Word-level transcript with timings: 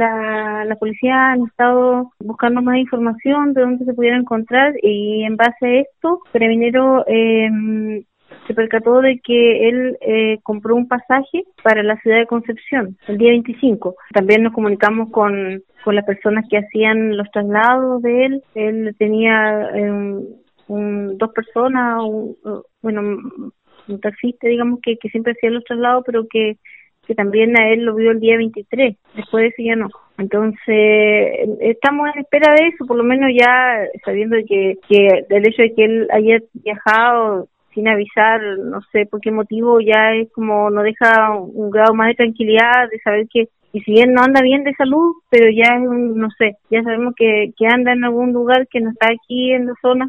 la, 0.00 0.64
la 0.64 0.76
policía 0.76 1.32
han 1.32 1.42
estado 1.42 2.12
buscando 2.18 2.62
más 2.62 2.78
información 2.78 3.52
de 3.52 3.60
dónde 3.60 3.84
se 3.84 3.94
pudiera 3.94 4.16
encontrar 4.16 4.74
y 4.82 5.22
en 5.24 5.36
base 5.36 5.66
a 5.66 5.80
esto, 5.80 6.20
Carabinero 6.32 7.04
eh, 7.06 8.02
se 8.46 8.54
percató 8.54 9.00
de 9.00 9.20
que 9.22 9.68
él 9.68 9.98
eh, 10.00 10.38
compró 10.42 10.74
un 10.74 10.88
pasaje 10.88 11.44
para 11.62 11.82
la 11.82 11.96
ciudad 12.00 12.18
de 12.18 12.26
Concepción 12.26 12.96
el 13.06 13.18
día 13.18 13.30
25. 13.30 13.94
También 14.12 14.42
nos 14.42 14.54
comunicamos 14.54 15.10
con, 15.10 15.62
con 15.84 15.94
las 15.94 16.04
personas 16.04 16.46
que 16.48 16.58
hacían 16.58 17.16
los 17.16 17.30
traslados 17.30 18.02
de 18.02 18.24
él. 18.24 18.42
Él 18.54 18.96
tenía 18.98 19.68
eh, 19.74 19.90
un, 20.68 21.18
dos 21.18 21.30
personas, 21.32 21.98
bueno, 22.80 23.02
un 23.88 24.00
taxista, 24.00 24.48
digamos, 24.48 24.80
que, 24.82 24.96
que 24.96 25.10
siempre 25.10 25.32
hacía 25.32 25.50
los 25.50 25.64
traslados, 25.64 26.04
pero 26.06 26.26
que 26.28 26.56
que 27.10 27.16
también 27.16 27.58
a 27.58 27.68
él 27.70 27.82
lo 27.82 27.96
vio 27.96 28.12
el 28.12 28.20
día 28.20 28.36
23, 28.36 28.96
después 29.16 29.42
de 29.42 29.48
eso 29.48 29.62
ya 29.64 29.74
no. 29.74 29.88
Entonces, 30.16 31.58
estamos 31.58 32.08
en 32.14 32.20
espera 32.20 32.54
de 32.54 32.68
eso, 32.68 32.86
por 32.86 32.96
lo 32.96 33.02
menos 33.02 33.32
ya 33.36 33.80
sabiendo 34.04 34.36
que, 34.48 34.76
que 34.88 35.26
el 35.28 35.48
hecho 35.48 35.62
de 35.62 35.74
que 35.74 35.84
él 35.84 36.06
haya 36.12 36.38
viajado 36.52 37.48
sin 37.74 37.88
avisar, 37.88 38.40
no 38.58 38.80
sé 38.92 39.06
por 39.06 39.20
qué 39.20 39.32
motivo, 39.32 39.80
ya 39.80 40.14
es 40.14 40.30
como 40.30 40.70
nos 40.70 40.84
deja 40.84 41.34
un 41.34 41.68
grado 41.70 41.94
más 41.94 42.10
de 42.10 42.14
tranquilidad, 42.14 42.88
de 42.88 43.00
saber 43.00 43.26
que 43.28 43.48
y 43.72 43.80
si 43.80 43.92
bien 43.92 44.12
no 44.12 44.22
anda 44.22 44.40
bien 44.40 44.62
de 44.62 44.74
salud, 44.74 45.14
pero 45.30 45.46
ya 45.50 45.74
es 45.74 45.88
un, 45.88 46.16
no 46.16 46.28
sé, 46.38 46.56
ya 46.70 46.82
sabemos 46.82 47.14
que, 47.16 47.52
que 47.56 47.66
anda 47.66 47.92
en 47.92 48.04
algún 48.04 48.32
lugar 48.32 48.68
que 48.68 48.80
no 48.80 48.90
está 48.90 49.08
aquí 49.08 49.52
en 49.52 49.66
la 49.66 49.74
zona 49.82 50.06